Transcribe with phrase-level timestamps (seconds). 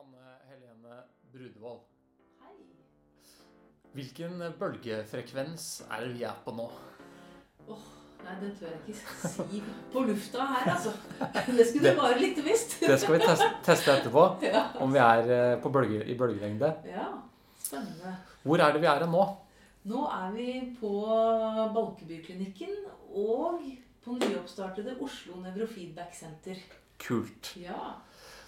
[0.00, 1.80] Anne Helene Brudevold.
[2.42, 2.54] Hei.
[3.94, 6.66] Hvilken bølgefrekvens er det vi er på nå?
[8.24, 9.58] Nei, det tør jeg ikke si
[9.92, 10.92] på lufta her, altså.
[11.58, 12.78] Det skulle du bare likt visst.
[12.80, 14.62] Det skal vi teste, teste etterpå, Ja.
[14.80, 16.70] om vi er eh, på bølge, i bølgelengde.
[16.88, 17.10] ja,
[17.60, 18.14] spennende.
[18.44, 19.24] Hvor er det vi er nå?
[19.84, 20.46] Nå er vi
[20.80, 20.90] på
[21.76, 22.72] Balkebyklinikken
[23.12, 23.60] og
[24.04, 26.56] på nyoppstartede Oslo Nevrofeedback Senter.
[27.04, 27.52] Kult.
[27.60, 27.92] Ja.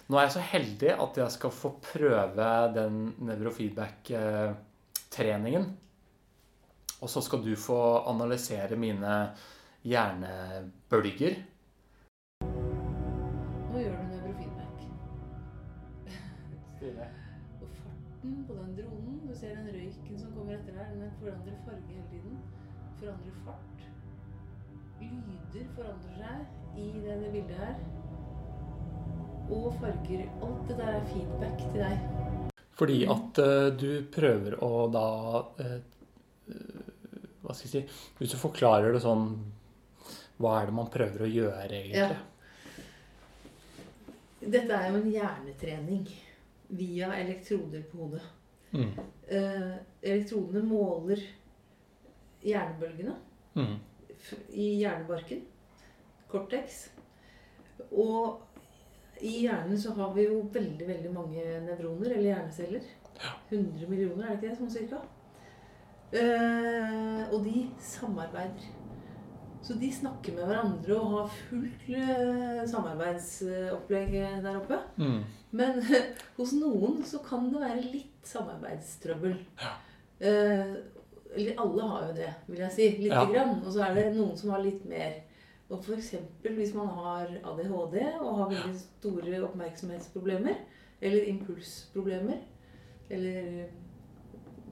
[0.07, 5.65] Nå er jeg så heldig at jeg skal få prøve den nevrofeedback-treningen.
[7.03, 9.35] Og så skal du få analysere mine
[9.83, 11.43] hjernebølger.
[12.39, 14.79] Nå gjør du nevrofeedback.
[17.59, 20.87] Og farten på den dronen Du ser den røyken som kommer etter der.
[20.95, 22.39] Den forandrer farge hele tiden.
[23.03, 23.79] Forandrer fart.
[25.03, 26.39] Lyder forandrer seg
[26.79, 27.75] i det, det bildet her.
[29.47, 30.25] Og farger.
[30.43, 32.53] Alt det der er feedback til deg.
[32.77, 35.05] Fordi at uh, du prøver å da
[35.63, 35.77] eh,
[37.41, 37.81] Hva skal jeg si
[38.19, 39.31] Hvis du forklarer det sånn
[40.37, 42.19] Hva er det man prøver å gjøre, egentlig?
[44.45, 46.03] Dette er jo en hjernetrening
[46.77, 48.21] via elektroder på hodet.
[48.75, 48.91] Mm.
[49.31, 51.23] Uh, elektrodene måler
[52.43, 53.15] hjernebølgene
[53.57, 53.79] Mm.
[54.53, 55.41] i hjernebarken.
[56.29, 56.89] Cortex.
[57.89, 58.43] Og
[59.21, 62.81] i hjernen så har vi jo veldig, veldig mange nevroner, eller hjerneceller.
[63.49, 64.99] 100 millioner, er det ikke det, sånn cirka?
[66.11, 68.67] Eh, og de samarbeider.
[69.67, 74.13] Så de snakker med hverandre og har fullt eh, samarbeidsopplegg
[74.45, 74.77] der oppe.
[75.01, 75.17] Mm.
[75.57, 75.81] Men
[76.37, 79.35] hos noen så kan det være litt samarbeidstrøbbel.
[79.59, 79.73] Ja.
[80.19, 80.77] Eh,
[81.37, 82.85] eller alle har jo det, vil jeg si.
[83.03, 83.25] Lite Ja.
[83.33, 83.57] grann.
[83.65, 85.17] Og så er det noen som har litt mer.
[85.69, 86.15] Og f.eks.
[86.41, 90.55] hvis man har ADHD og har veldig store oppmerksomhetsproblemer,
[91.01, 92.37] eller impulsproblemer,
[93.09, 93.65] eller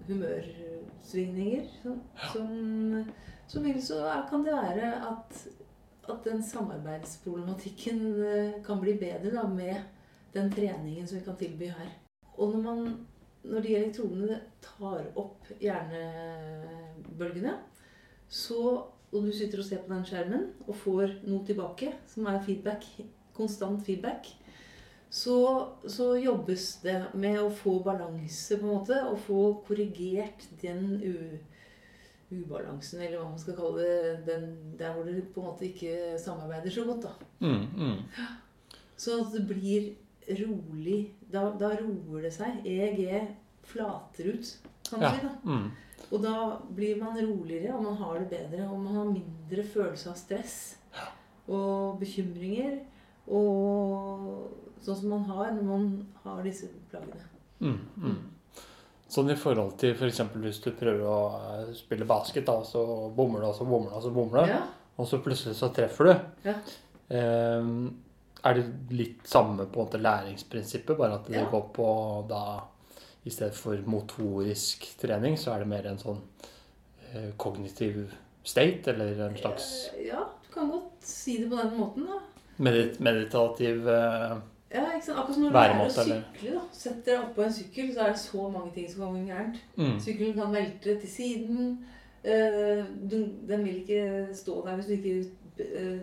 [0.08, 1.98] humørsvingninger, så,
[2.34, 2.48] som,
[3.48, 5.48] så, vil, så kan det være at,
[6.10, 9.76] at den samarbeidsproblematikken eh, kan bli bedre da, med
[10.34, 11.92] den treningen som vi kan tilby her.
[12.38, 13.08] Og når, man,
[13.44, 17.58] når de elektronene tar opp hjernebølgene,
[18.28, 18.84] så,
[19.16, 22.84] og du sitter og ser på den skjermen og får noe tilbake, som er feedback,
[23.36, 24.28] konstant feedback,
[25.16, 25.36] så,
[25.88, 31.14] så jobbes det med å få balanse, på en måte, og få korrigert den u,
[32.36, 34.48] ubalansen, eller hva man skal kalle det, den,
[34.80, 37.06] der hvor dere på en måte ikke samarbeider så godt.
[37.06, 37.14] da.
[37.40, 37.66] Mm.
[37.78, 38.34] Mm.
[38.98, 39.92] Så at det blir
[40.42, 41.00] rolig.
[41.32, 42.62] Da, da roer det seg.
[42.66, 43.28] EEG
[43.68, 44.52] flater ut,
[44.90, 45.14] kan man Ja.
[45.20, 45.26] si.
[45.28, 45.34] da.
[45.46, 45.72] Mm.
[46.14, 48.68] Og da blir man roligere, og man har det bedre.
[48.70, 50.58] Og man har mindre følelse av stress
[51.48, 52.80] og bekymringer.
[53.26, 54.52] Og
[54.86, 55.90] sånn som man har når man
[56.24, 57.26] har disse plagene.
[57.60, 57.80] Mm.
[57.98, 58.20] Mm.
[59.16, 60.22] Sånn i forhold til f.eks.
[60.42, 62.82] hvis du prøver å eh, spille basket, da, så
[63.16, 64.54] bommer du, og så bommer du, og så bommer du.
[64.56, 64.64] Ja,
[64.98, 66.14] Og så plutselig så treffer du.
[66.50, 66.56] Ja.
[67.10, 67.72] Um,
[68.46, 68.64] er det
[68.96, 71.50] litt samme på en måte læringsprinsippet, bare at det Ja.
[71.52, 71.88] går på
[72.30, 72.42] da
[73.26, 76.20] I stedet for motorisk trening, så er det mer en sånn
[77.14, 78.04] eh, kognitiv
[78.46, 82.20] state, eller en slags Eh, ja, du kan godt si det på den måten, da.
[82.58, 84.36] medit meditativ eh,
[84.76, 85.18] Ja, ikke sant?
[85.20, 86.22] Akkurat som når du lærer å Væremåte, eller?
[86.36, 86.54] sykle.
[86.58, 86.62] da.
[86.76, 89.60] Setter deg oppå en sykkel, så er det så mange ting som kan gå gærent.
[89.78, 91.72] mm, Sykkelen kan velte til siden.
[92.26, 96.00] Eh, du, den vil ikke stå der hvis du ikke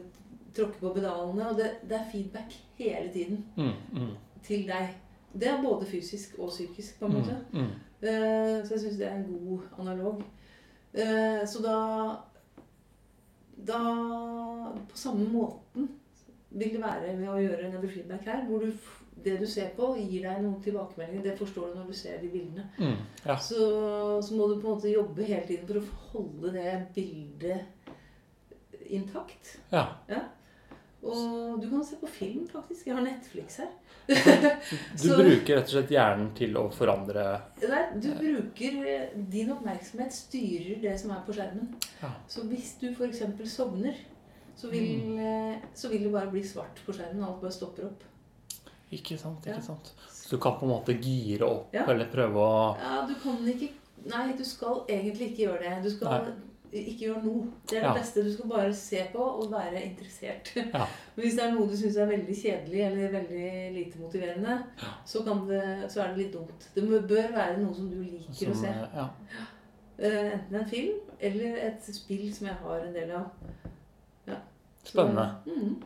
[0.56, 1.48] tråkker på pedalene.
[1.50, 4.12] Og det, det er feedback hele tiden mm, mm,
[4.46, 4.88] til deg.
[5.32, 7.36] Det er både fysisk og psykisk, på en mm, måte.
[7.52, 7.72] mm.
[8.02, 10.22] Eh, så jeg syns det er en god analog.
[10.94, 11.76] Eh, så da
[13.62, 13.78] Da
[14.90, 15.88] På samme måten
[16.50, 18.72] vil det være med å gjøre en feedback her, hvor du,
[19.24, 21.22] det du ser på, gir deg noen tilbakemeldinger.
[21.24, 22.66] Det forstår du når du ser de bildene.
[22.78, 23.36] Mm, ja.
[23.40, 23.60] Så,
[24.20, 27.60] så må du på en måte jobbe hele tiden for å holde det bildet
[28.92, 29.56] intakt.
[30.10, 30.20] ja.
[31.02, 32.86] Og du kan se på film, faktisk.
[32.86, 33.70] Jeg har Netflix her.
[34.92, 37.22] Du Så- bruker rett og slett hjernen til å forandre
[37.62, 41.68] Nei, du bruker eh, Din oppmerksomhet styrer det som er på skjermen.
[42.00, 42.10] Ja.
[42.30, 43.22] Så hvis du f.eks.
[43.50, 43.98] sovner,
[44.58, 45.68] så vil, mm.
[45.74, 47.22] så vil det bare bli svart på skjermen.
[47.22, 48.02] og Alt bare stopper opp.
[48.92, 49.46] Ikke sant?
[49.46, 49.56] Ja.
[49.56, 49.94] ikke sant?
[50.12, 51.86] Så du kan på en måte gire opp Ja.
[51.90, 53.72] eller prøve å Ja, du kan ikke
[54.02, 55.76] Nei, du skal egentlig ikke gjøre det.
[55.84, 56.32] Du skal
[56.72, 57.46] ikke gjør noe.
[57.68, 57.94] Det er det Ja.
[57.98, 58.22] beste.
[58.24, 60.52] Du skal bare se på og være interessert.
[60.56, 60.86] Ja.
[61.16, 64.58] Men hvis det er noe du syns er veldig kjedelig eller veldig lite motiverende,
[65.04, 66.68] så, kan det, så er det litt dumt.
[66.74, 68.68] Det bør være noe som du liker som, å se.
[68.68, 69.08] eh, ja.
[69.98, 73.26] Eh, enten en film eller et spill som jeg har en del av.
[74.26, 74.38] Ja.
[74.84, 75.28] Så- Spennende.
[75.46, 75.82] Mhm.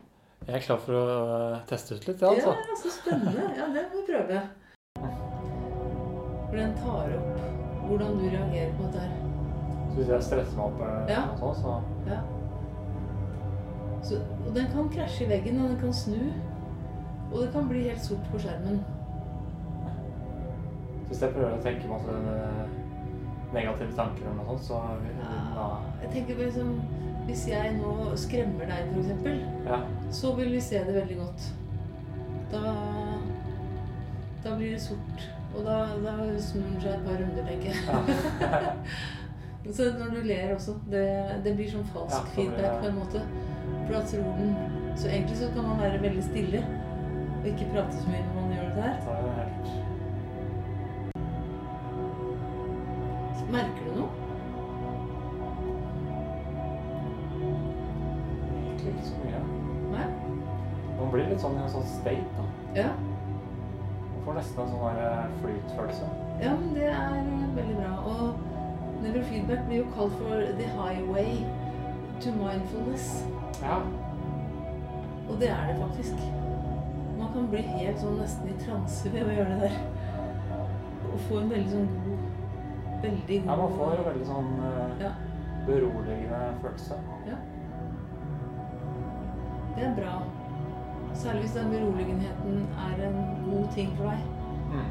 [0.47, 1.05] Jeg er klar for å
[1.57, 2.53] eh, teste ut litt, ja, Ja, altså.
[2.71, 3.49] ja, så spennende.
[3.59, 4.43] Ja, det må vi prøve.
[6.47, 7.41] For den tar opp
[7.89, 9.16] hvordan du reagerer på dette her.
[9.97, 11.21] Så hvis jeg stresser meg opp, eller Ja.
[11.27, 12.19] noe sånt, så Ja.
[14.03, 16.19] Så, og den kan krasje i veggen, og den kan snu.
[17.33, 18.85] Og det kan bli helt sort på skjermen.
[21.09, 22.69] Hvis jeg prøver å tenke masse eh,
[23.55, 25.17] negative tanker eller noe sånt, så vil
[25.57, 25.67] Ja,
[26.03, 26.81] jeg tenker liksom
[27.27, 29.81] Hvis jeg nå skremmer deg, f.eks., Ja.
[30.11, 31.53] så vil vi se det veldig godt.
[32.53, 32.75] Da
[34.45, 35.25] Da blir det sort.
[35.57, 37.75] Og da, da snur den seg et par runder, tenker jeg.
[38.41, 38.71] ja.
[39.73, 41.05] Så når du ler også, det,
[41.45, 43.23] det blir sånn falsk Ja, feedback på en måte.
[43.87, 44.53] For da tror den
[44.97, 46.63] Så egentlig så kan man være veldig stille
[47.37, 48.97] og ikke prate så mye når man gjør det her.
[49.07, 49.93] Er
[53.53, 54.09] Merker du noe?
[58.65, 59.43] Egentlig ikke så mye.
[59.93, 60.07] Nei?
[60.97, 62.47] Man blir litt sånn i en sånn state, da.
[62.81, 62.89] Ja.
[62.97, 66.11] Man får nesten en sånn eh, flytfølelse.
[66.43, 67.15] ja, men det er
[67.61, 67.93] veldig bra.
[68.11, 68.56] Og
[69.03, 71.45] nevrofeedback blir jo kalt for the highway
[72.21, 73.27] to mindfulness.
[73.63, 73.79] Ja.
[75.29, 76.15] Og det er det faktisk.
[77.19, 79.79] Man kan bli helt sånn nesten i transe ved å gjøre det der.
[81.13, 82.25] Og få en veldig sånn god
[83.03, 85.11] Veldig god ja, man får en veldig sånn uh, Ja.
[85.67, 86.97] beroligende følelse.
[87.29, 87.37] Ja.
[89.77, 90.15] Det er bra.
[91.17, 94.25] Særlig hvis den beroligenheten er en god ting for deg.
[94.73, 94.89] Mm.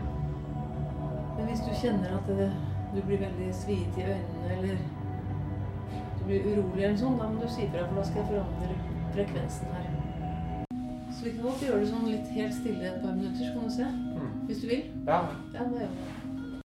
[1.37, 2.51] Men hvis du kjenner at det,
[2.93, 4.77] du blir veldig sviet i øynene, eller
[6.17, 8.77] du blir urolig eller sånn, da må du si fra, for da skal jeg forandre
[9.15, 9.91] frekvensen her.
[11.15, 13.69] Så vi kan godt gjøre det sånn litt helt stille et par minutter, så kan
[13.69, 13.87] du se.
[14.19, 14.33] Mm.
[14.49, 14.83] Hvis du vil.
[15.07, 15.21] Ja.
[15.53, 16.61] Ja, da gjør vi det.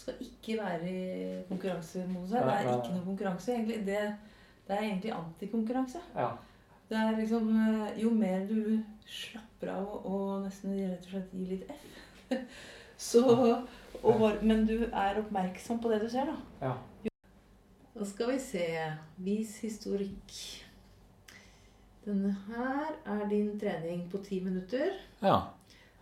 [0.00, 1.00] Skal ikke være i
[1.48, 2.46] konkurransemodus her.
[2.46, 3.80] Det er ikke noe konkurranse, egentlig.
[3.88, 3.98] Det,
[4.68, 6.04] det er egentlig antikonkurranse.
[6.16, 6.30] ja.
[6.90, 11.52] Det er liksom eh, Jo mer du slapper av og nesten rett og slett gir
[11.52, 11.84] litt F,
[13.00, 13.22] så
[14.02, 16.36] og Men du er oppmerksom på det du ser, da.
[16.68, 17.10] Ja.
[17.96, 18.66] Da skal vi se.
[19.20, 20.34] Vis historikk.
[22.04, 24.94] Denne her er din trening på ti minutter.
[25.22, 25.40] ja.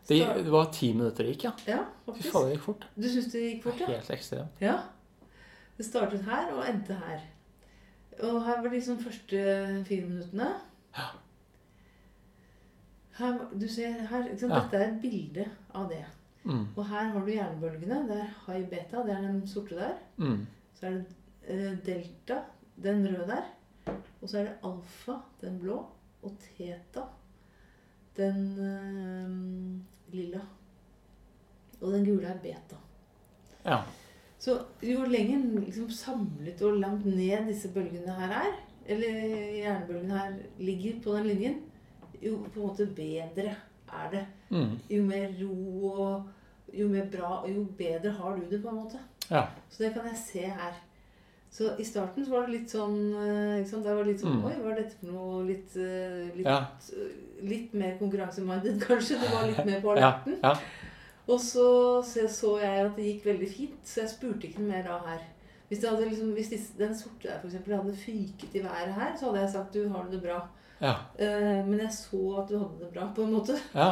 [0.09, 1.51] Det, det var ti minutter det gikk, ja.
[1.69, 2.31] Ja, Fy faktisk.
[2.33, 2.85] faen, det gikk fort.
[2.97, 3.89] Du syns det gikk fort, ja?
[3.91, 4.63] Helt ekstremt.
[4.65, 4.77] Ja.
[5.77, 7.27] Det startet her og endte her.
[8.25, 9.43] Og her var liksom første
[9.85, 10.47] fire minuttene.
[10.97, 11.11] Ja.
[13.19, 14.55] Her, du ser her, liksom.
[14.55, 14.63] Ja.
[14.63, 15.45] Dette er et bilde
[15.75, 16.01] av det.
[16.49, 16.65] Mm.
[16.77, 18.01] Og her har du hjernebølgene.
[18.09, 19.99] Det er high beta, det er den sorte der.
[20.17, 20.47] Mm.
[20.75, 21.05] Så er det
[21.45, 22.41] eh, delta,
[22.83, 23.51] den røde der.
[24.23, 25.83] Og så er det alfa, den blå.
[26.23, 27.05] Og teta,
[28.17, 30.41] den øh, lilla.
[31.81, 32.81] Og den gule er beta.
[33.67, 33.83] Ja.
[34.39, 38.53] Så jo lenger liksom samlet og langt ned disse bølgene her er,
[38.87, 39.21] eller
[39.55, 41.57] hjernebølgene her ligger på den linjen,
[42.23, 43.55] jo på en måte bedre
[43.89, 44.27] er det.
[44.51, 44.79] Mm.
[44.91, 46.29] Jo mer ro og
[46.73, 48.99] jo mer bra, og jo bedre har du det på en måte.
[49.31, 49.47] Ja.
[49.71, 50.77] Så det kan jeg se her.
[51.51, 53.85] Så i starten så var det litt sånn eh, sant?
[53.87, 54.45] Det var litt sånn Mm.
[54.45, 55.45] Oi, hva er dette for noe?
[55.49, 56.59] Litt, eh, litt, Ja.
[57.43, 59.17] litt mer konkurranseminded, kanskje.
[59.21, 60.37] Det var litt mer på alerten.
[60.43, 60.55] Ja.
[61.29, 64.83] Og så, så så jeg at det gikk veldig fint, så jeg spurte ikke mer
[64.85, 65.25] da her.
[65.69, 69.27] Hvis, liksom, hvis disse, den sorte der for eksempel, hadde fyket i været her, så
[69.29, 70.39] hadde jeg sagt du har det bra.
[70.79, 70.95] Ja.
[71.19, 73.57] Eh, men jeg så at du hadde det bra, på en måte.
[73.75, 73.89] ja.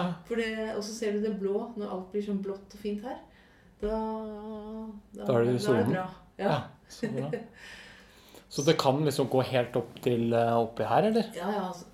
[0.77, 3.19] Og så ser du det blå når alt blir sånn blått og fint her.
[3.83, 3.97] Da,
[5.19, 5.59] Da er det
[5.91, 6.07] bra.
[6.39, 6.47] Ja.
[6.47, 6.57] Ja,
[6.89, 7.31] så bra.
[8.49, 11.31] Så det kan liksom gå helt opp til eh, oppi her, eller?
[11.37, 11.93] ja, ja altså.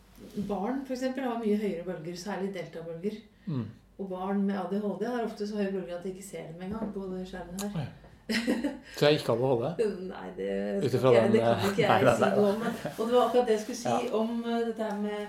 [0.49, 3.19] Barn eksempel, har mye høyere bølger, særlig deltabølger.
[3.45, 3.67] Mm.
[4.01, 6.93] Og barn med ADHD har ofte så høye bølger at de ikke ser dem engang
[6.95, 7.91] på skjermen her.
[8.97, 9.71] Så jeg ikke hadde holde?
[10.09, 10.49] Nei, det,
[10.83, 12.67] den, det kan ikke nei, jeg nei, si noe om.
[12.99, 13.99] Og det var akkurat det jeg skulle si Ja.
[14.19, 15.27] om eh, dette her med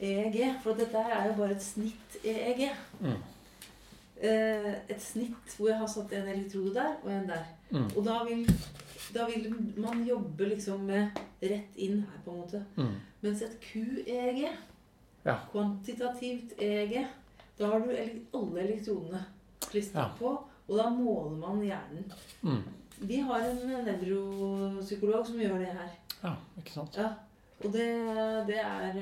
[0.00, 0.38] EEG.
[0.62, 2.62] For dette her er jo bare et snitt-EEG.
[3.00, 3.16] Mm.
[4.16, 7.44] Eh, et snitt hvor jeg har satt en elektrode der og en der.
[7.70, 7.88] Mm.
[7.96, 8.46] Og da vil,
[9.14, 12.62] da vil man jobbe liksom med rett inn her, på en måte.
[12.76, 12.94] Mm.
[13.26, 14.46] Mens et QEEG,
[15.26, 15.34] Ja.
[15.52, 17.00] kvantitativt EEG,
[17.58, 19.24] da har du alle elektronene
[19.66, 20.10] klistra Ja.
[20.18, 20.36] på,
[20.66, 22.10] og da måler man hjernen.
[22.42, 22.64] Mm.
[23.06, 25.94] Vi har en nevropsykolog som gjør det her.
[26.22, 26.96] Ja, ikke sant?
[26.98, 27.12] Ja.
[27.64, 27.86] Og det,
[28.48, 28.96] det, er,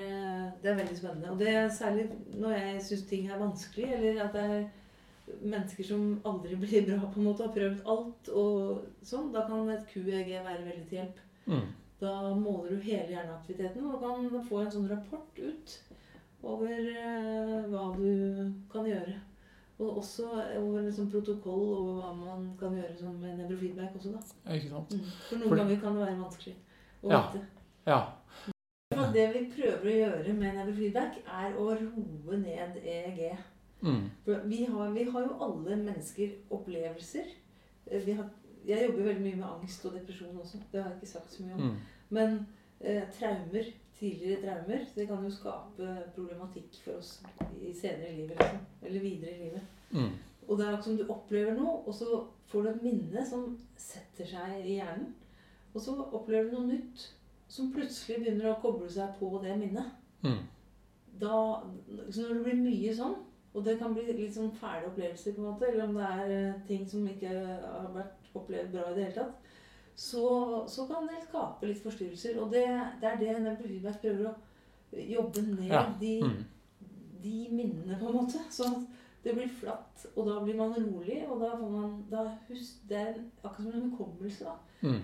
[0.63, 1.31] det er veldig spennende.
[1.31, 4.67] Og det er særlig når jeg syns ting er vanskelig, eller at det er
[5.41, 9.73] mennesker som aldri blir bra, på en måte, har prøvd alt og sånn, da kan
[9.73, 11.25] et QEG være veldig til hjelp.
[11.47, 11.67] Mm.
[12.01, 15.77] Da måler du hele hjerneaktiviteten og kan få en sånn rapport ut
[16.45, 19.15] over eh, hva du kan gjøre.
[19.79, 20.29] Og også
[20.59, 24.53] over sånn protokoll over hva man kan gjøre som med nevrofeedback også, da.
[24.55, 24.93] Ikke sant?
[24.95, 25.09] Mm.
[25.29, 26.55] For noen For- ganger kan det være vanskelig
[27.03, 27.23] å Ja.
[27.33, 27.47] vite.
[27.87, 27.99] Ja.
[28.95, 33.37] Og Det vi prøver å gjøre med nevrofeedback, er å roe ned EEG.
[33.83, 34.11] Mm.
[34.25, 37.27] For vi har, vi har jo alle mennesker opplevelser.
[37.91, 38.31] Eh, Vi har,
[38.65, 40.59] jeg jobber veldig mye med angst og depresjon også.
[40.73, 41.61] Det har jeg ikke sagt så mye om.
[41.61, 41.77] Mm.
[42.11, 42.47] Men
[42.81, 43.65] eh, traumer,
[43.99, 47.17] tidligere traumer, det kan jo skape problematikk for oss
[47.63, 48.39] i senere i livet.
[48.39, 48.63] Liksom.
[48.83, 49.75] Eller videre i livet.
[49.91, 50.15] Mm.
[50.49, 53.45] Og det er akkurat som du opplever noe, og så får du et minne som
[53.81, 55.13] setter seg i hjernen.
[55.75, 57.07] Og så opplever du noe nytt
[57.51, 59.95] som plutselig begynner å koble seg på det minnet.
[60.25, 60.43] Mm.
[61.21, 61.39] Da,
[62.11, 63.17] så når det blir mye sånn,
[63.55, 66.33] og det kan bli litt sånn fæle opplevelser, på en måte, eller om det er
[66.35, 69.53] eh, ting som ikke har vært opplevd bra i det hele tatt,
[69.97, 72.39] så, så kan det skape litt forstyrrelser.
[72.43, 72.65] Og det,
[73.01, 74.35] det er det Nevro Feedback prøver å
[75.15, 75.85] jobbe ned Ja.
[76.01, 76.45] de, Mm.
[77.23, 78.41] de minnene, på en måte.
[78.53, 78.87] Sånn at
[79.25, 82.97] det blir flatt, og da blir man rolig, og da får man da husk, Det
[82.99, 84.57] er akkurat som en hukommelse, da.
[84.83, 85.01] Mm.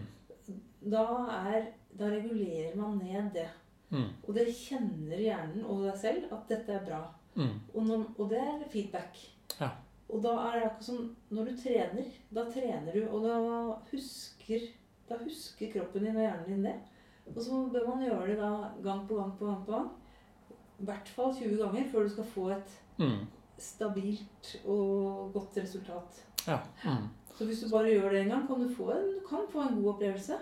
[0.90, 1.04] Da,
[1.48, 1.66] er,
[1.98, 3.48] da regulerer man ned det.
[3.90, 4.08] Mm.
[4.28, 7.00] Og det kjenner hjernen og deg selv at dette er bra.
[7.36, 7.56] Mm.
[7.74, 9.16] Og, når, og det er feedback.
[9.60, 9.70] Ja.
[10.10, 12.04] Og da er det akkurat som når du trener.
[12.34, 13.34] Da trener du, og da
[13.92, 14.68] husker,
[15.10, 16.76] da husker kroppen din og hjernen din det.
[17.34, 18.50] Og så bør man gjøre det da
[18.86, 19.90] gang på gang på gang på gang.
[20.80, 23.26] I hvert fall 20 ganger før du skal få et Mm.
[23.58, 26.22] stabilt og godt resultat.
[26.46, 26.58] Ja.
[26.84, 27.08] Mm.
[27.38, 29.60] Så hvis du bare gjør det en gang, kan du få en, du kan få
[29.68, 30.38] en god opplevelse.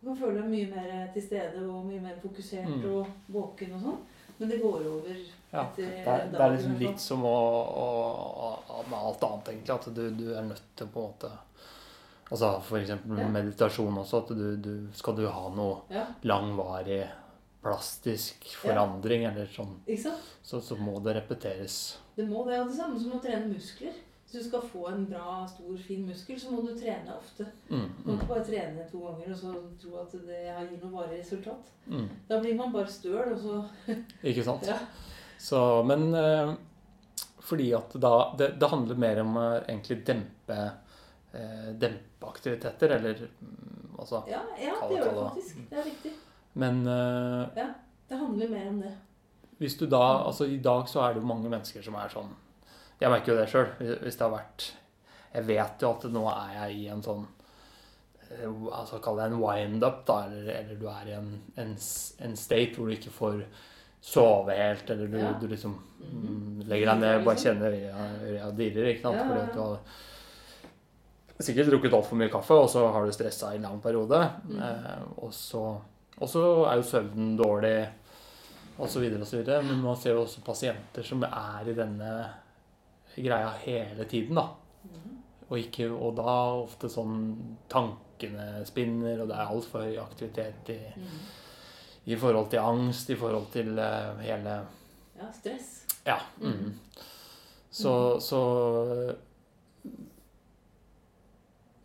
[0.00, 2.84] Du kan føle deg mye mer til stede og mye mer fokusert Mm.
[2.94, 3.98] og våken og sånn.
[4.38, 5.16] Men det går over
[5.52, 5.64] Ja.
[5.76, 7.36] Det er, det er liksom litt som å,
[7.84, 9.74] å, å med alt annet, egentlig.
[9.74, 11.30] At du, du er nødt til på en måte
[12.30, 13.28] Altså eksempel Ja.
[13.28, 14.18] meditasjon også.
[14.22, 17.02] At du, du skal du ha noe Ja, langvarig
[17.60, 19.74] plastisk forandring eller sånn,
[20.42, 21.98] så, så må det repeteres.
[22.16, 22.60] Det må det.
[22.62, 23.92] Og det samme som å trene muskler.
[24.30, 27.44] Hvis du skal få en bra, stor, fin muskel, så må du trene ofte.
[27.68, 27.88] Mm.
[27.98, 28.18] Du må Mm.
[28.20, 31.72] ikke bare trene to ganger og så tro at det gir noe varig resultat.
[31.90, 32.08] Mm.
[32.28, 33.64] Da blir man bare støl, og så
[34.30, 34.66] Ikke sant?
[34.70, 34.78] Ja.
[35.36, 36.54] Så, men eh,
[37.42, 40.60] fordi at da det, det handler mer om å egentlig dempe
[41.34, 45.56] eh, dempe aktiviteter, eller mm, altså Ja, ja det gjør det faktisk.
[45.70, 46.12] Det er riktig.
[46.54, 47.64] Men eh,
[48.10, 48.92] Det handler mer om det.
[49.58, 52.30] hvis du da Altså i dag så er det jo mange mennesker som er sånn
[53.00, 53.68] Jeg merker jo det sjøl.
[54.02, 54.72] Hvis det har vært
[55.34, 57.26] Jeg vet jo at nå er jeg i en sånn
[58.30, 61.76] eh, altså Kall det en wind-up, da, eller, eller du er i en, en,
[62.26, 63.42] en state hvor du ikke får
[64.00, 65.32] sove helt, eller du, Ja.
[65.40, 66.20] du liksom Mhm.
[66.26, 67.74] mm, legger deg ned og bare kjenner
[68.24, 69.16] øya dirrer, ikke sant?
[69.16, 69.78] Ja, ja, Fordi at du har
[71.44, 74.20] sikkert drukket altfor mye kaffe, og så har du stressa i en lang periode.
[74.48, 74.60] Mm.
[74.66, 75.64] Eh, og så
[76.20, 77.88] og så er jo søvnen dårlig,
[78.80, 79.40] osv., osv.
[79.64, 82.10] Men man ser jo også pasienter som er i denne
[83.16, 84.48] greia hele tiden, da.
[84.84, 85.16] Mhm.
[85.48, 87.16] Og, ikke, og da ofte sånn
[87.68, 91.16] tankene spinner, og det er altfor høy aktivitet i, mm.
[92.12, 94.60] i forhold til angst, i forhold til uh, hele
[95.20, 95.72] Ja, stress.
[96.04, 96.20] Ja.
[96.38, 96.68] Mhm.
[96.68, 97.08] Mm.
[97.70, 98.38] Så, så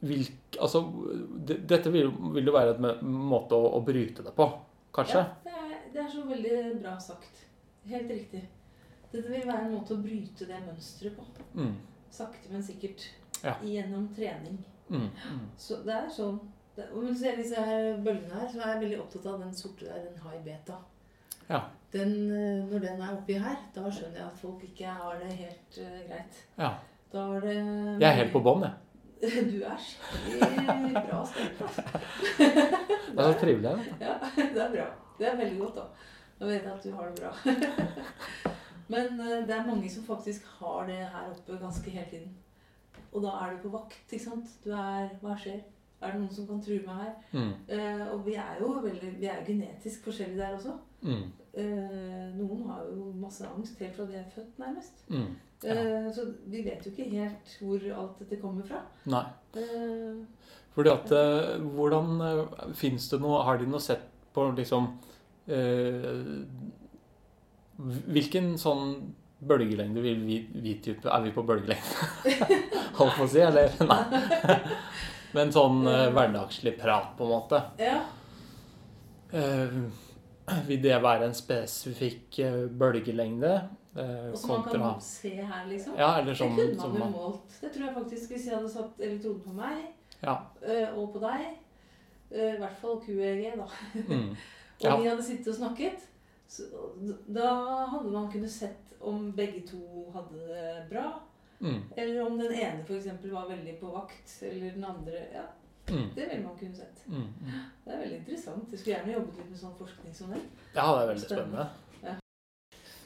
[0.08, 0.28] vil,
[0.60, 0.82] Altså,
[1.48, 4.48] det, dette vil, vil jo være en måte å, å bryte det på,
[4.96, 5.24] kanskje?
[5.24, 7.42] Ja, det er, det er så veldig bra sagt.
[7.90, 8.46] Helt riktig.
[9.12, 11.28] Dette vil være en måte å bryte det mønsteret på.
[11.60, 11.76] Mm.
[12.14, 13.10] Sakte, men sikkert.
[13.44, 13.58] Ja.
[13.64, 14.62] Gjennom trening.
[14.88, 15.10] Mm.
[15.10, 15.46] Mm.
[15.60, 16.40] Så det er sånn
[16.76, 19.54] det, når du ser disse her bølgene her, så er jeg veldig opptatt av den
[19.56, 20.80] sorte der, den high beta.
[21.48, 21.62] Ja.
[21.94, 25.30] Den, eh, når den er oppi her, da skjønner jeg at folk ikke har det
[25.40, 26.44] helt uh, greit.
[26.60, 26.74] ja.
[27.14, 28.74] Da er det Jeg er helt på bånn, jeg.
[29.52, 31.62] Du er skikkelig bra stemt.
[32.38, 33.84] Det er så trivelig her.
[34.02, 34.88] Ja, det er bra.
[35.20, 35.86] Det er veldig godt, da.
[36.40, 37.32] Nå vet jeg at du har det bra.
[38.94, 42.36] Men eh, det er mange som faktisk har det her oppe ganske hele tiden.
[43.12, 44.52] Og da er du på vakt, ikke sant.
[44.66, 45.64] Du er Hva skjer?
[46.02, 47.14] Er det noen som kan true meg her?
[47.32, 47.54] Mm.
[47.72, 50.76] Eh, og vi er jo veldig, vi er genetisk forskjellige der også.
[51.02, 51.24] Mm.
[51.56, 55.06] Eh, noen har jo masse angst helt fra de er født, nærmest.
[55.08, 55.32] Mm.
[55.64, 58.82] Eh, så vi vet jo ikke helt hvor alt dette kommer fra.
[59.10, 59.24] Nei.
[59.56, 60.18] Eh,
[60.76, 62.20] Fordi at eh, Hvordan
[62.76, 64.04] Fins det noe Har de noe sett
[64.36, 64.90] på liksom
[67.78, 68.92] Hvilken sånn
[69.46, 72.36] bølgelengde vil vi, vi type Er vi på bølgelengde?
[73.00, 73.72] Holdt på å si, eller?
[73.92, 74.04] Nei.
[75.36, 77.64] Men sånn hverdagslig prat, på en måte.
[77.80, 77.98] ja.
[80.68, 82.38] Vil det være en spesifikk
[82.80, 83.56] bølgelengde?
[83.98, 85.96] Eh, Og som man kontra kan se her, liksom.
[85.98, 87.60] Ja, eller som, det kunne som man jo man målt.
[87.62, 89.86] Det tror jeg faktisk hvis jeg hadde satt elektroden på meg
[90.24, 90.36] Ja.
[90.64, 91.46] øh, og på deg.
[92.32, 93.68] øh, I hvert fall QEG, da.
[94.08, 94.36] Mm,
[94.84, 94.96] Og Ja.
[95.02, 96.10] vi hadde sittet og snakket.
[96.48, 96.64] Så,
[97.28, 97.52] da
[97.90, 101.20] hadde man kunnet sett om begge to hadde det bra.
[101.60, 103.08] mm, Eller om den ene f.eks.
[103.32, 104.44] var veldig på vakt.
[104.44, 105.46] Eller den andre Ja,
[105.90, 107.08] mm, det ville man kunne sett.
[107.08, 107.52] mm, mm.
[107.86, 108.68] Det er veldig interessant.
[108.72, 110.42] Jeg skulle gjerne jobbet litt med sånn forskning som det.
[110.76, 111.68] Ja, det er veldig Spennende.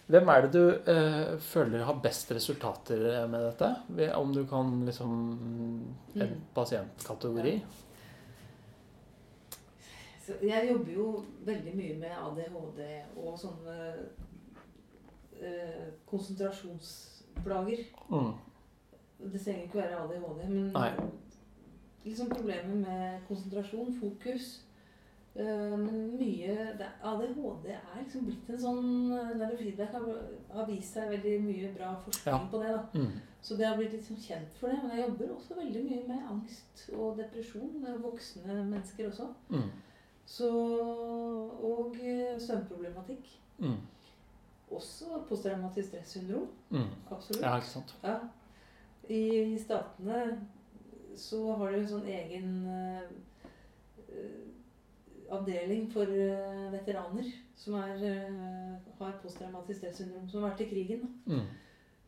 [0.10, 3.68] Hvem er det du eh, føler har best resultater med dette?
[4.18, 5.12] Om du kan liksom
[6.16, 6.42] En Mm.
[6.56, 7.54] pasientkategori?
[7.60, 7.66] Ja.
[10.42, 12.82] jeg jobber jo veldig mye med ADHD
[13.18, 13.76] og sånne
[15.42, 17.86] eh, konsentrasjonsplager.
[18.12, 18.34] Mm.
[19.32, 20.92] Det trenger ikke være ADHD, men Nei.
[22.06, 24.50] liksom problemet med konsentrasjon, fokus.
[25.40, 26.54] Eh, men mye
[27.06, 28.88] ADHD er liksom blitt en sånn
[29.40, 30.08] Neurofeedback har,
[30.52, 32.48] har vist seg veldig mye bra forskning Ja.
[32.52, 32.72] på det.
[32.76, 32.82] da.
[33.00, 33.14] Mm.
[33.42, 34.82] Så det har blitt litt sånn kjent for det.
[34.84, 37.86] Men jeg jobber også veldig mye med angst og depresjon.
[38.04, 39.30] Voksne mennesker også.
[39.50, 39.70] Mm.
[40.26, 43.32] Så, og eh, søvnproblematikk.
[43.64, 43.78] Mm.
[44.72, 46.48] Også posttraumatisk stressyndrom.
[46.70, 46.92] Mm.
[47.12, 47.42] Absolutt.
[47.42, 47.96] Ja, ikke sant?
[48.04, 48.18] Ja.
[49.10, 50.20] I, I statene
[51.18, 53.39] så har de en sånn egen eh, eh,
[55.32, 61.02] avdeling for eh, veteraner som er, eh, har posttraumatisk stressyndrom, som har vært i krigen.
[61.28, 61.48] Mm.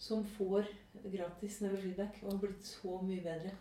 [0.01, 0.65] som får
[1.13, 3.51] gratis nevrofeedback og har blitt så mye bedre.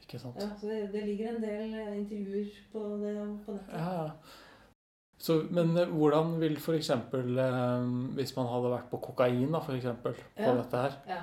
[0.00, 0.38] Ikke sant?
[0.40, 3.12] Ja, så det, det ligger en del eh, intervjuer på det
[3.44, 3.74] på nettet.
[3.74, 4.10] Ja, ja.
[5.20, 6.88] Så, men hvordan vil f.eks.
[6.90, 7.84] Eh,
[8.16, 10.54] hvis man hadde vært på kokain, da, for eksempel, på Ja.
[10.62, 11.20] dette her Ja.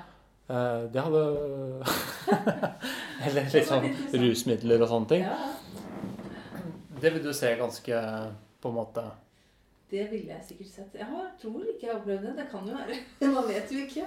[0.54, 1.24] eh, Det hadde
[3.26, 4.14] Eller interessant.
[4.14, 5.22] rusmidler og sånne ting.
[5.26, 5.38] Ja,
[7.00, 8.02] Det vil du se ganske
[8.60, 9.04] på en måte
[9.90, 10.94] det ville jeg sikkert sett.
[11.00, 12.32] Jeg har, tror ikke jeg har opplevd det.
[12.36, 12.96] Det kan jo være.
[13.34, 14.02] Man vet jo ikke.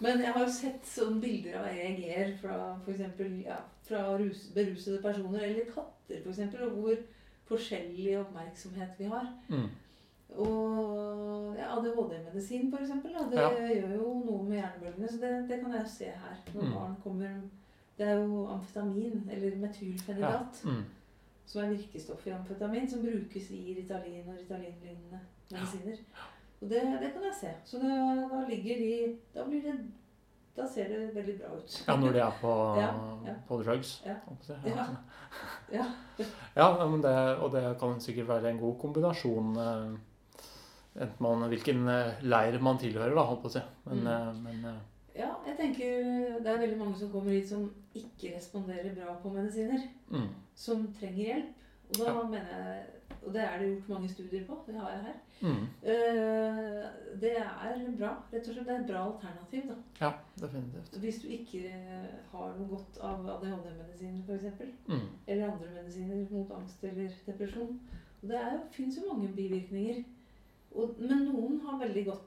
[0.00, 2.54] Men jeg har jo sett sånne bilder av EEG-er fra
[2.86, 3.02] f.eks.
[3.44, 6.96] Ja, fra rus, berusede personer, eller katter f.eks., og hvor
[7.50, 9.28] forskjellig oppmerksomhet vi har.
[9.52, 9.68] mm.
[10.40, 12.90] Og ja, ADHD-medisin f.eks.
[13.04, 13.50] Det Ja.
[13.50, 16.36] gjør jo noe med hjernebølgene, så det, det kan jeg jo se her.
[16.54, 16.72] Når Mm.
[16.74, 17.40] barn kommer
[17.98, 20.84] Det er jo amfetamin, eller metylfenidat, Mm.
[21.50, 25.18] Som er virkestoff i amfetamin, som brukes i Ritalin og Ritalin-lignende
[25.50, 25.96] medisiner.
[26.60, 27.50] Og det, det kan jeg se.
[27.64, 27.96] Så da,
[28.30, 29.74] da ligger de Da blir det
[30.56, 31.76] Da ser det veldig bra ut.
[31.88, 32.52] Ja, når de er på,
[32.82, 32.90] Ja,
[33.26, 33.34] ja.
[33.48, 33.94] på drugs.
[34.06, 34.16] Ja.
[34.66, 34.86] Ja.
[35.72, 35.84] Ja.
[36.56, 39.56] Ja, men det, og det kan sikkert være en god kombinasjon.
[39.56, 39.98] eh,
[41.00, 43.60] Enten man, hvilken eh, leir man tilhører, da, holdt på å si.
[43.86, 44.08] Men, Mm.
[44.10, 44.80] eh, men
[45.16, 49.32] Ja, jeg tenker det er veldig mange som kommer hit som ikke responderer bra på
[49.34, 49.82] medisiner.
[50.10, 51.56] mm, Som trenger hjelp.
[51.90, 52.22] Og da Ja.
[52.28, 52.86] mener jeg
[53.26, 54.56] Og det er det gjort mange studier på.
[54.66, 55.16] Det har jeg her.
[55.42, 55.66] mm.
[55.82, 58.12] Uh, Det er bra.
[58.32, 58.66] Rett og slett.
[58.66, 59.74] Det er et bra alternativ, da.
[60.06, 60.98] Ja, definitivt.
[61.00, 64.62] Hvis du ikke eh, har noe godt av ADHD-medisiner f.eks.
[64.88, 65.08] Mm.
[65.26, 67.80] Eller andre medisiner mot angst eller depresjon.
[68.22, 70.04] Og det fins jo mange bivirkninger.
[70.72, 72.22] Og, men noen har veldig, godt,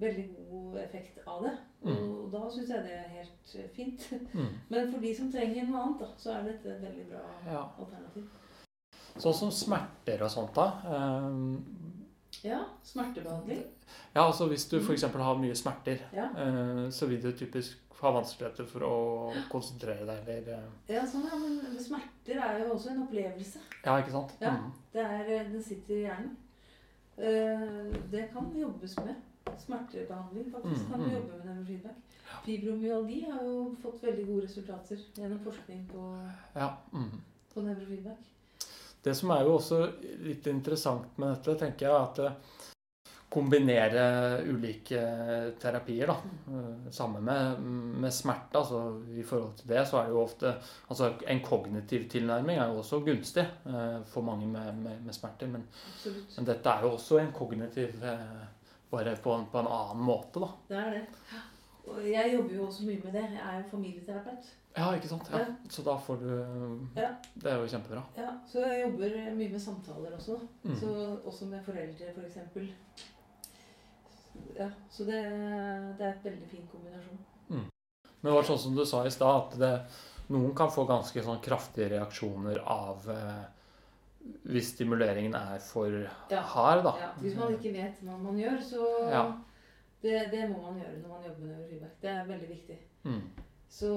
[0.00, 1.52] veldig god effekt av det.
[1.82, 2.30] Og Mm.
[2.32, 4.08] da syns jeg det er helt eh, fint.
[4.34, 4.48] Mm.
[4.70, 7.62] Men for de som trenger noe annet, da, så er dette et veldig bra Ja.
[7.78, 8.26] alternativ.
[9.18, 10.68] Sånn som smerter og sånt, da.
[11.26, 11.86] Um,
[12.44, 13.64] Ja, smertebehandling.
[14.14, 15.02] Ja, altså Hvis du f.eks.
[15.02, 16.28] har mye smerter, Ja.
[16.30, 21.36] uh, så vil du typisk ha vanskeligheter for å konsentrere deg, eller Ja, sånn, ja,
[21.36, 23.58] men smerter er jo også en opplevelse.
[23.84, 24.32] Ja, ikke sant?
[24.40, 24.50] Ja.
[24.56, 24.72] Mm.
[24.92, 26.36] Det er, den sitter i hjernen.
[27.18, 29.16] Uh, Det kan jobbes med.
[29.58, 30.84] Smertebehandling, faktisk.
[30.86, 31.14] Mm, Kan du mm.
[31.14, 31.96] jobbe med nevrofeedback.
[32.44, 36.04] Fibromyalgi har jo fått veldig gode resultater gjennom forskning på,
[36.54, 36.76] Ja.
[36.92, 37.10] Mm.
[37.54, 37.60] på.
[39.02, 42.58] Det som er jo også litt interessant med dette, tenker jeg, er at eh,
[43.30, 44.04] kombinere
[44.50, 45.00] ulike
[45.62, 46.16] terapier, da.
[46.90, 47.60] sammen med,
[48.02, 48.58] med smerte.
[48.58, 50.54] altså I forhold til det så er det jo ofte
[50.88, 55.46] altså En kognitiv tilnærming er jo også gunstig eh, for mange med, med, med smerter.
[55.46, 55.66] Men,
[56.36, 58.42] men dette er jo også en kognitiv eh,
[58.90, 60.50] Bare på på en annen måte, da.
[60.68, 61.04] Det er det.
[61.90, 63.22] Og jeg jobber jo også mye med det.
[63.36, 64.50] Jeg er jo familieterapeut.
[64.76, 65.30] Ja, ikke sant?
[65.32, 65.44] Ja.
[65.68, 66.28] Så da får du
[66.96, 67.10] Ja.
[67.34, 68.02] Det er jo kjempebra.
[68.16, 70.38] Ja, så jeg jobber mye med samtaler også.
[70.62, 70.76] Mm.
[70.80, 70.92] Så
[71.24, 72.38] også med foreldre, f.eks.
[72.52, 72.60] For
[74.56, 75.20] ja, så det,
[75.98, 77.18] det er et veldig fin kombinasjon.
[78.20, 79.72] Men det var sånn som du sa i stad, at det,
[80.34, 83.44] noen kan få ganske sånn kraftige reaksjoner av eh,
[84.44, 85.86] hvis stimuleringen er for
[86.30, 86.40] Ja.
[86.40, 86.92] hard, da.
[87.00, 89.22] Ja, hvis man ikke vet hva man gjør, så Ja.
[90.02, 92.00] det, det må man gjøre når man jobber med nevrofeedback.
[92.02, 92.78] Det er veldig viktig.
[93.04, 93.20] Mm.
[93.68, 93.90] Så,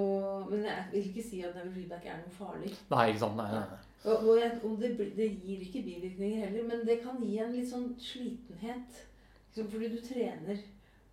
[0.49, 2.75] men jeg vil ikke si at nevrofeedback er noe farlig.
[2.91, 3.36] Nei, ikke sant.
[3.36, 3.81] Nei, nei, nei.
[4.05, 7.51] Og, og, jeg, og det, det gir ikke bivirkninger heller, men det kan gi en
[7.55, 9.01] litt sånn slitenhet.
[9.49, 10.57] Liksom fordi du trener,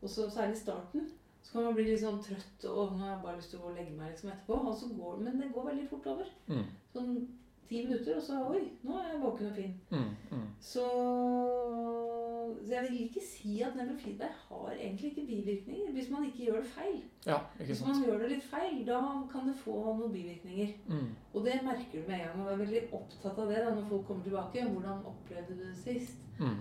[0.03, 1.11] og så særlig i starten,
[1.43, 3.73] så kan man bli litt sånn trøtt og nå har jeg bare lyst til å
[3.75, 4.59] legge meg liksom etterpå.
[4.69, 6.25] Og så går, men det går veldig fort over.
[6.49, 6.65] Mm.
[6.93, 7.15] Sånn
[7.71, 9.75] ti minutter, og så oi, nå er jeg våken og fin.
[9.95, 10.09] Mm.
[10.35, 10.47] Mm.
[10.61, 10.85] Så,
[12.67, 16.57] så jeg vil ikke si at nevrofeedback har egentlig ikke bivirkninger hvis man ikke gjør
[16.61, 16.99] det feil.
[17.27, 18.99] Ja, ikke Hvis man gjør det litt feil, da
[19.33, 20.75] kan det få noen bivirkninger.
[20.89, 21.09] Mm.
[21.35, 22.43] Og det merker du med en gang.
[22.49, 24.67] Jeg er veldig opptatt av det da, når folk kommer tilbake.
[24.73, 26.21] Hvordan opplevde du det sist?
[26.41, 26.59] Mm.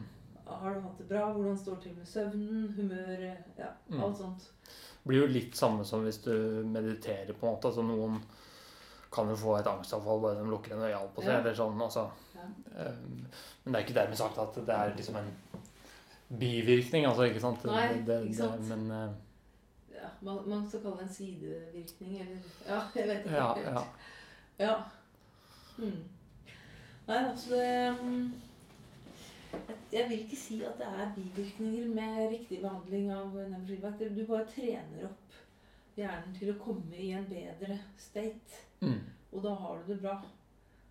[0.49, 1.27] Har du hatt det bra?
[1.33, 2.69] Hvordan står det til med søvnen?
[2.77, 3.49] Humøret?
[3.57, 4.03] Ja, Mm.
[4.03, 4.51] alt sånt.
[4.63, 6.31] Det blir jo litt samme som hvis du
[6.65, 7.67] mediterer, på en måte.
[7.71, 8.19] Altså noen
[9.11, 11.39] kan jo få et angstavfall bare de lukker en øye på seg, Ja.
[11.39, 11.81] eller sånn.
[11.81, 12.03] Altså.
[12.35, 12.89] Ja.
[12.89, 13.25] Um,
[13.63, 15.31] men det er ikke dermed sagt at det er liksom en
[16.39, 17.63] bivirkning, altså, ikke sant?
[17.65, 18.61] Nei, det, ikke sant.
[18.61, 19.09] Det, men uh,
[19.95, 23.35] Ja, man, man skal kalle det en sidevirkning, eller Ja, jeg vet ikke.
[23.35, 23.83] ja, ja.
[24.65, 24.75] Ja.
[25.77, 26.03] Mm.
[27.07, 28.33] Nei, altså det um,
[29.91, 33.99] jeg- vil ikke si at det er bivirkninger med riktig behandling av nevrofeedback.
[34.17, 35.37] Du bare trener opp
[35.99, 38.63] hjernen til å komme i en bedre state.
[38.81, 38.99] Mm,
[39.33, 40.17] Og da har du det bra.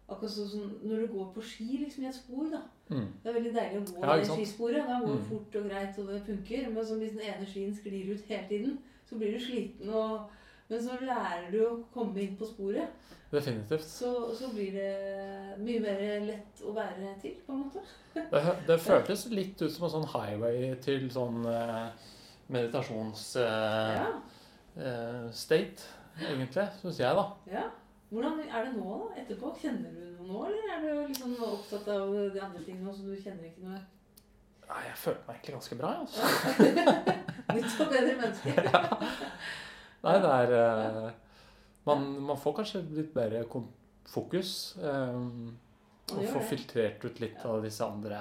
[0.08, 2.46] Akkurat sånn som når du går på ski liksom i et spor.
[2.52, 2.60] da.
[2.88, 3.08] mm.
[3.22, 4.86] Det er veldig deilig å gå Ja, i det skisporet.
[4.88, 5.28] Da går det Mm.
[5.30, 6.70] fort og greit, og det funker.
[6.70, 9.90] Men så hvis den ene skien sklir ut hele tiden, så blir du sliten.
[9.90, 10.30] Og,
[10.70, 12.88] men så lærer du å komme inn på sporet.
[13.30, 13.84] Definitivt.
[13.84, 17.82] Så, så blir det mye mer lett å være til, på en måte.
[18.14, 21.42] Det, det føltes litt ut som en sånn highway til sånn
[22.48, 23.36] meditasjons...
[23.36, 24.22] meditations-state,
[24.78, 27.26] Ja, egentlig, syns jeg, da.
[27.52, 27.66] ja.
[28.08, 29.20] Hvordan er det nå, da?
[29.20, 29.50] Etterpå?
[29.60, 33.12] Kjenner du noe nå, eller er du liksom opptatt av de andre tingene, så du
[33.20, 33.80] kjenner ikke noe?
[34.68, 36.22] Nei, jeg føler meg egentlig ganske bra, jeg, altså.
[37.58, 38.54] Nytt og bedre menneske.
[40.06, 41.12] Nei, det er eh,
[41.88, 43.44] man, man får kanskje litt bedre
[44.08, 44.54] fokus.
[44.80, 45.22] eh,
[46.08, 47.50] og får filtrert ut litt Ja.
[47.52, 48.20] av disse andre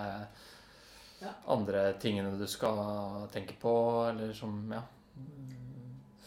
[1.22, 1.32] Ja.
[1.50, 3.72] andre tingene du skal tenke på,
[4.10, 4.82] eller som Ja.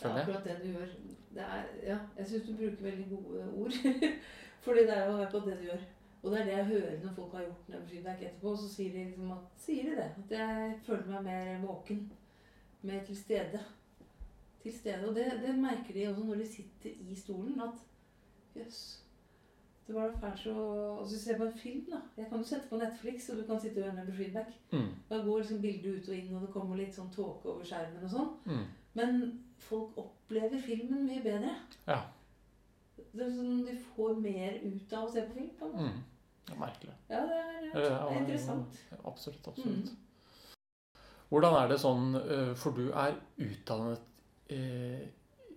[0.09, 0.93] Mm, Ja, akkurat det du gjør.
[1.35, 3.73] Det er, ja, jeg syns du bruker veldig gode ord.
[4.65, 5.83] Fordi det er jo akkurat det du gjør.
[6.23, 8.57] Og det er det jeg hører når folk har gjort nevrofeedback etterpå.
[8.57, 10.09] Så sier de liksom at, sier de det.
[10.25, 12.01] At jeg føler meg mer våken.
[12.83, 13.61] Mer til stede.
[14.63, 15.09] Til stede.
[15.09, 17.61] Og det, det merker de også når de sitter i stolen.
[17.61, 17.79] At
[18.57, 18.83] jøss.
[19.87, 21.97] Det var da fælt så Og så ser på en film, da.
[22.17, 24.53] Jeg kan jo sette på Netflix, og du kan sitte og høre feedback.
[24.73, 27.65] Mm, Da går liksom bildet ut og inn, og det kommer litt sånn tåke over
[27.65, 28.29] skjermen og sånn.
[28.47, 28.67] mm.
[28.95, 29.17] Men
[29.61, 31.55] folk opplever filmen mye bedre.
[31.87, 32.01] Ja.
[33.13, 35.51] Det er sånn De får mer ut av å se på film.
[35.59, 35.89] på en måte.
[35.91, 36.03] Mm.
[36.47, 36.95] Det er merkelig.
[37.11, 38.79] Ja, det er, Ja, det er interessant.
[39.05, 39.49] Absolutt.
[39.49, 39.91] absolutt.
[39.91, 39.97] Mm.
[41.31, 44.01] Hvordan er det sånn eh, For du er utdannet
[44.51, 45.05] eh,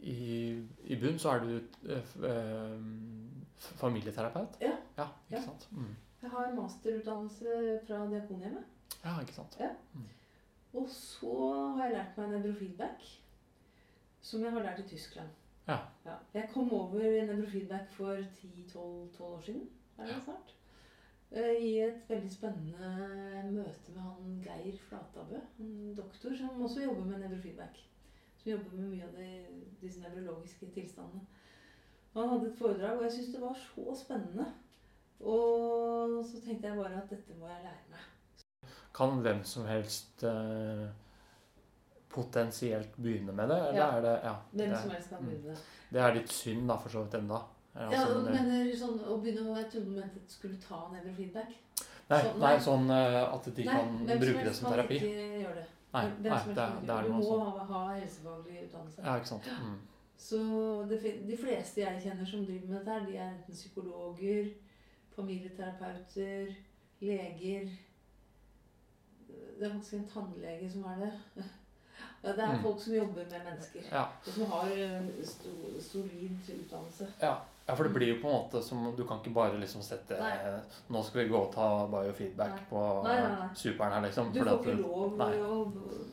[0.04, 0.60] i,
[0.92, 1.54] I bunn så er du
[1.90, 2.78] eh, eh,
[3.80, 4.60] familieterapeut?
[4.62, 4.76] Ja.
[4.98, 5.42] Ja, ikke Ja.
[5.48, 5.68] sant?
[5.72, 5.96] Mm.
[6.22, 6.56] Jeg har Mm.
[6.62, 8.64] masterutdannelse fra Diakonhjemmet.
[9.04, 9.58] Ja, ikke sant?
[10.74, 13.02] Og så har jeg lært meg nevrofeedback,
[14.24, 15.30] som jeg har lært i Tyskland.
[15.68, 15.78] Ja.
[16.34, 19.70] Jeg kom over nevrofeedback for 10-12 år siden.
[19.98, 20.56] Er det snart?
[21.32, 22.90] Eh, I et veldig spennende
[23.52, 27.80] møte med han Geir Flatabø, en doktor som også jobber med nevrofeedback.
[28.38, 29.30] Som jobber med mye av de,
[29.82, 31.24] disse nevrologiske tilstandene.
[32.14, 34.46] Han hadde et foredrag, og jeg syntes det var så spennende.
[35.20, 38.10] Og så tenkte jeg bare at dette må jeg lære meg.
[38.94, 40.86] Kan hvem som helst eh,
[42.14, 43.58] potensielt begynne med det?
[43.70, 43.90] Eller Ja.
[43.98, 45.28] er det ja, Hvem det, som helst kan mm.
[45.30, 45.58] begynne det.
[45.92, 47.42] det er litt synd, da, for så vidt enda.
[47.76, 50.58] Eh, Ja, altså, du men mener sånn å begynne å Jeg trodde du mente skulle
[50.62, 51.54] ta nevrofeedback.
[52.10, 52.60] nei, sånn- nei, nei.
[52.60, 54.96] sånn eh, at de Nei, kan bruke det som terapi.
[54.96, 55.66] ikke gjøre det.
[55.94, 57.58] Nei, Hvem nei som helst det, kan det ikke er gjøre det Du må sånt.
[57.58, 59.02] ha, ha helsefaglig utdannelse.
[59.04, 59.44] Ja, ikke sant.
[59.64, 59.80] Mm.
[60.18, 60.38] Så
[60.90, 64.54] det, de fleste jeg kjenner som driver med dette, de er enten psykologer,
[65.16, 66.56] familieterapeuter,
[67.02, 67.70] leger
[69.60, 71.44] Det er faktisk en tannlege som er det.
[72.24, 72.62] Ja, det er Mm.
[72.64, 74.04] folk som jobber med mennesker, Ja.
[74.28, 75.02] og som har eh,
[75.82, 77.08] solid utdannelse.
[77.22, 77.36] Ja.
[77.68, 80.18] ja, for det blir jo på en måte som Du kan ikke bare liksom sette
[80.20, 80.60] Nei.
[80.90, 82.66] Nå skal vi gå og ta biofeedback Nei.
[82.70, 84.32] på Nei, superen her, liksom.
[84.34, 85.32] Du får ikke du- lov Nei.
[85.38, 85.72] å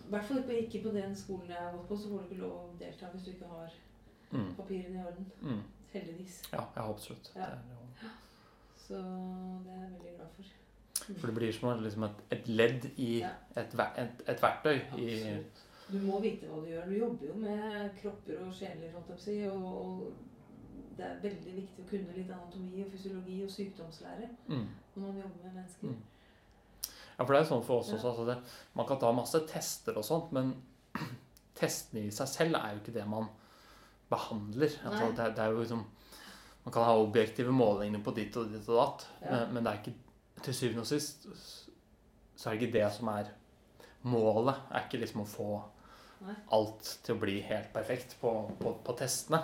[0.09, 2.43] I hvert fall ikke- på den skolen jeg har gått på, så får du ikke
[2.43, 3.71] lov å delta hvis du ikke har
[4.33, 5.27] Mm, papirene i orden.
[5.43, 5.63] mm.
[5.93, 6.43] Heldigvis.
[6.53, 7.31] Ja, ja, absolutt.
[7.37, 7.41] Ja.
[7.47, 8.11] Det
[8.77, 10.45] Så det er jeg veldig glad for.
[11.21, 15.61] For det blir som liksom et, et ledd i et, et, et verktøy i Absolutt.
[15.91, 16.87] Du må vite hva du gjør.
[16.89, 18.95] Du jobber jo med kropper og sjeler.
[18.95, 20.13] Og,
[20.97, 24.67] det er veldig viktig å kunne litt anatomi og fysiologi og sykdomslære mm.
[24.95, 25.95] når man jobber med mennesker.
[25.95, 26.91] Mm.
[26.91, 28.11] Ja, for det er sånn for oss også.
[28.11, 28.37] Altså det,
[28.77, 30.53] man kan ta masse tester og sånt, men
[31.61, 33.31] testene i seg selv er jo ikke det man
[34.13, 34.77] behandler.
[34.85, 35.89] Altså, det, det er jo liksom
[36.61, 39.31] Man kan ha objektive målinger på ditt og ditt og datt, Ja.
[39.31, 41.25] men, men det er ikke til syvende og sist
[42.41, 43.29] så er det ikke det som er
[44.09, 44.55] målet.
[44.71, 45.49] er ikke liksom å få
[46.21, 46.35] Nei.
[46.53, 48.31] alt til å bli helt perfekt på,
[48.61, 49.39] på, på testene.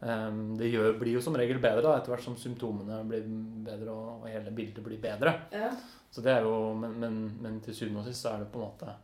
[0.00, 3.26] Um, det gjør, blir jo som regel bedre da, etter hvert som symptomene blir
[3.68, 5.36] bedre og, og hele bildet blir bedre.
[5.54, 5.70] Ja.
[6.10, 8.58] Så det er jo, men, men, men til syvende og sist så er det på
[8.58, 8.94] en måte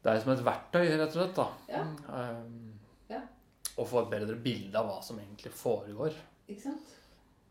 [0.00, 1.36] Det er som et verktøy, rett og slett.
[1.36, 1.48] da.
[1.68, 1.84] Ja.
[2.08, 2.76] Um,
[3.10, 3.20] Ja.
[3.76, 6.14] Å få et bedre bilde av hva som egentlig foregår.
[6.48, 6.92] Ikke sant?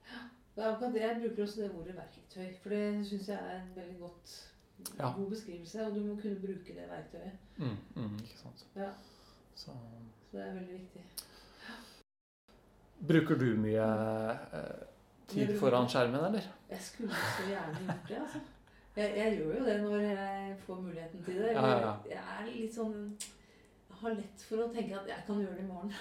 [0.09, 0.23] Ja.
[0.55, 2.49] Jeg bruker også det ordet verktøy.
[2.63, 4.33] For det syns jeg er et veldig godt
[4.99, 5.11] Ja.
[5.15, 7.31] god beskrivelse, og du må kunne bruke det verktøyet.
[7.57, 8.65] Mm, mm, ikke sant.
[8.75, 8.91] Ja.
[9.55, 9.71] Så
[10.31, 11.01] Så det er veldig viktig.
[13.07, 13.87] Bruker du mye
[14.53, 14.87] eh,
[15.27, 16.47] tid foran skjermen, eller?
[16.69, 18.39] Jeg skulle så gjerne gjort det, altså.
[18.95, 21.51] Jeg, jeg gjør jo det når jeg får muligheten til det.
[21.51, 21.93] Ja.
[22.09, 22.95] Jeg er litt sånn
[23.89, 25.93] Jeg har lett for å tenke at jeg kan gjøre det i morgen.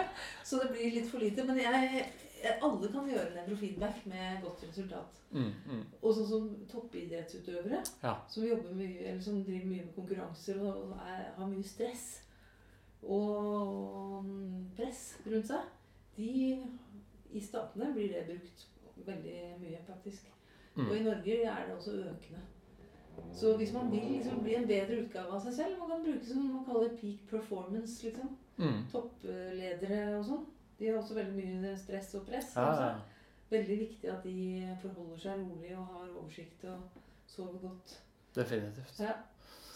[0.48, 1.44] så det blir litt for lite.
[1.48, 2.25] Men jeg, jeg,
[2.62, 5.20] alle kan gjøre nevrofeedback med godt resultat.
[5.30, 5.82] Mm, mm.
[6.02, 8.14] Og sånn som toppidrettsutøvere Ja.
[8.28, 8.42] som
[8.76, 12.06] mye, eller som driver mye med konkurranser og og er, har mye stress
[13.02, 15.70] og mm, press rundt seg,
[16.16, 16.32] de
[17.36, 18.66] I statene blir det brukt
[19.06, 20.30] veldig mye, faktisk.
[20.76, 20.88] Mm.
[20.88, 22.40] Og i Norge er det også økende.
[23.32, 26.26] Så hvis man vil liksom bli en bedre utgave av seg selv, man kan bruke
[26.26, 28.04] som man kaller peak performance.
[28.04, 28.36] liksom.
[28.56, 28.82] Mm.
[28.92, 30.44] Toppledere og sånn.
[30.78, 32.50] De har også veldig mye stress og press.
[32.56, 32.82] Ja, altså.
[32.82, 32.94] ja.
[33.50, 37.94] Veldig viktig at de forholder seg rolig og har oversikt og sover godt.
[38.34, 39.00] Definitivt.
[39.00, 39.12] Ja.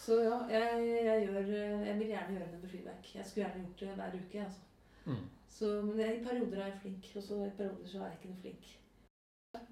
[0.00, 1.40] Så ja, jeg, jeg, gjør,
[1.86, 3.10] jeg vil gjerne gjøre det med feedback.
[3.14, 4.44] Jeg skulle gjerne gjort det hver uke.
[4.44, 4.60] altså.
[5.04, 5.24] Mm.
[5.48, 8.32] Så, men i perioder er jeg flink, og så i perioder så er jeg ikke
[8.32, 8.70] noe flink.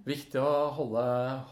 [0.08, 1.02] Viktig å holde,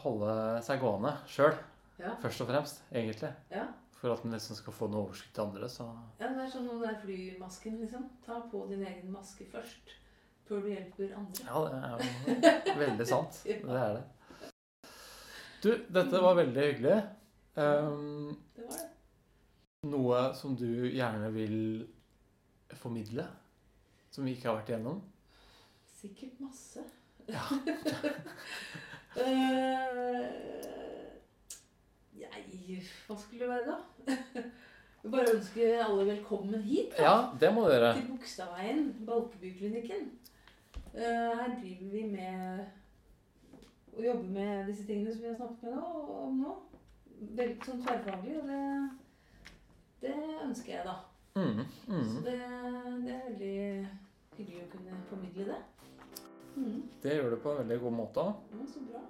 [0.02, 0.32] holde
[0.66, 1.54] seg gående sjøl,
[1.98, 3.30] Ja, først og fremst, egentlig.
[3.54, 3.66] ja.
[3.96, 5.86] For at den liksom skal få noe oversikt til andre, så
[6.20, 8.02] ja det er sånn den der flymasken, liksom.
[8.26, 9.94] Ta på din egen maske først,
[10.48, 11.46] før du hjelper andre.
[11.48, 13.40] Ja, det er jo veldig sant.
[13.46, 14.04] Det er det.
[15.64, 16.98] Du, dette var veldig hyggelig.
[17.56, 18.90] Um, Det var det.
[19.88, 21.56] noe som du gjerne vil
[22.76, 23.24] formidle,
[24.12, 25.00] som vi ikke har vært igjennom?
[25.96, 26.84] Sikkert masse.
[27.32, 27.48] Ja.
[29.16, 30.24] Eh,
[32.20, 34.16] Jeg Hva skulle det være, da?
[35.02, 36.96] Vi bare ønsker alle velkommen hit.
[36.96, 37.02] da.
[37.04, 37.92] Ja, det må dere.
[37.94, 40.08] Til Bogstadveien, Balkebyklinikken.
[40.94, 41.02] Eh,
[41.38, 42.64] Her driver vi med
[43.96, 45.90] å jobbe med disse tingene som vi har snakket med nå,
[46.24, 46.54] om nå.
[47.36, 48.64] Veldig sånn tverrfaglig, og det,
[50.02, 50.96] det ønsker jeg, da.
[51.36, 52.24] Mm, Så mm.
[52.24, 52.36] det,
[53.04, 53.54] det er veldig
[54.38, 55.60] hyggelig å kunne formidle det.
[56.56, 56.82] Mm.
[57.02, 58.26] Det gjør du på en veldig god måte.
[58.56, 59.02] Ja, så bra.